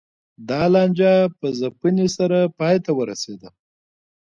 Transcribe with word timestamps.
دا 0.49 0.61
لانجه 0.73 1.11
په 1.39 1.47
ځپنې 1.59 2.07
سره 2.17 2.39
پای 2.59 2.75
ته 2.85 2.91
ورسېده 2.97 3.49